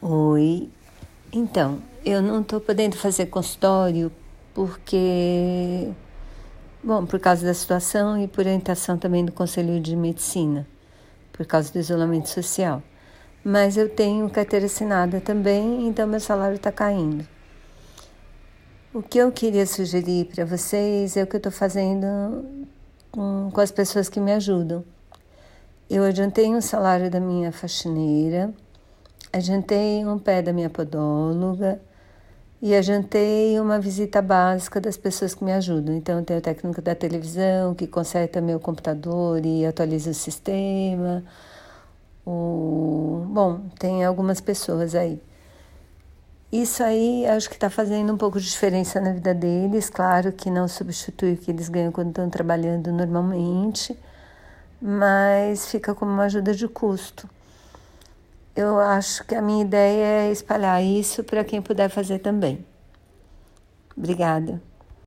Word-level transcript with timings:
Oi. 0.00 0.70
Então, 1.32 1.82
eu 2.04 2.22
não 2.22 2.40
estou 2.40 2.60
podendo 2.60 2.96
fazer 2.96 3.26
consultório 3.26 4.12
porque, 4.54 5.90
bom, 6.84 7.04
por 7.04 7.18
causa 7.18 7.44
da 7.44 7.52
situação 7.52 8.16
e 8.16 8.28
por 8.28 8.42
orientação 8.42 8.96
também 8.96 9.24
do 9.24 9.32
Conselho 9.32 9.80
de 9.80 9.96
Medicina, 9.96 10.64
por 11.32 11.44
causa 11.44 11.72
do 11.72 11.80
isolamento 11.80 12.28
social. 12.28 12.80
Mas 13.42 13.76
eu 13.76 13.88
tenho 13.88 14.30
carteira 14.30 14.66
assinada 14.66 15.20
também, 15.20 15.88
então 15.88 16.06
meu 16.06 16.20
salário 16.20 16.54
está 16.54 16.70
caindo. 16.70 17.26
O 18.94 19.02
que 19.02 19.18
eu 19.18 19.32
queria 19.32 19.66
sugerir 19.66 20.26
para 20.26 20.44
vocês 20.44 21.16
é 21.16 21.24
o 21.24 21.26
que 21.26 21.34
eu 21.34 21.38
estou 21.38 21.52
fazendo 21.52 22.44
com, 23.10 23.50
com 23.52 23.60
as 23.60 23.72
pessoas 23.72 24.08
que 24.08 24.20
me 24.20 24.32
ajudam. 24.32 24.84
Eu 25.90 26.04
adiantei 26.04 26.54
o 26.54 26.62
salário 26.62 27.10
da 27.10 27.18
minha 27.18 27.50
faxineira 27.50 28.54
Ajantei 29.32 30.06
um 30.06 30.18
pé 30.18 30.40
da 30.40 30.52
minha 30.52 30.70
podóloga 30.70 31.80
e 32.62 32.74
ajantei 32.74 33.60
uma 33.60 33.78
visita 33.78 34.22
básica 34.22 34.80
das 34.80 34.96
pessoas 34.96 35.34
que 35.34 35.44
me 35.44 35.52
ajudam. 35.52 35.94
Então, 35.94 36.24
tem 36.24 36.38
o 36.38 36.40
técnico 36.40 36.80
da 36.82 36.94
televisão 36.94 37.74
que 37.74 37.86
conserta 37.86 38.40
meu 38.40 38.58
computador 38.58 39.44
e 39.44 39.66
atualiza 39.66 40.10
o 40.10 40.14
sistema. 40.14 41.22
O... 42.26 43.26
Bom, 43.28 43.60
tem 43.78 44.04
algumas 44.04 44.40
pessoas 44.40 44.94
aí. 44.94 45.20
Isso 46.50 46.82
aí 46.82 47.26
acho 47.26 47.48
que 47.50 47.56
está 47.56 47.68
fazendo 47.70 48.12
um 48.12 48.16
pouco 48.16 48.40
de 48.40 48.48
diferença 48.48 49.00
na 49.00 49.12
vida 49.12 49.34
deles. 49.34 49.90
Claro 49.90 50.32
que 50.32 50.50
não 50.50 50.66
substitui 50.66 51.34
o 51.34 51.36
que 51.36 51.50
eles 51.50 51.68
ganham 51.68 51.92
quando 51.92 52.08
estão 52.08 52.30
trabalhando 52.30 52.90
normalmente, 52.92 53.96
mas 54.80 55.70
fica 55.70 55.94
como 55.94 56.10
uma 56.12 56.24
ajuda 56.24 56.54
de 56.54 56.66
custo 56.66 57.28
eu 58.58 58.80
acho 58.80 59.24
que 59.24 59.36
a 59.36 59.40
minha 59.40 59.64
ideia 59.64 60.26
é 60.26 60.32
espalhar 60.32 60.82
isso 60.82 61.22
para 61.22 61.44
quem 61.44 61.62
puder 61.62 61.88
fazer 61.88 62.18
também. 62.18 62.66
Obrigada. 63.96 64.60